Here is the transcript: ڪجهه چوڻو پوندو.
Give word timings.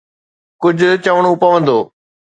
ڪجهه 0.61 0.93
چوڻو 1.05 1.31
پوندو. 1.41 1.79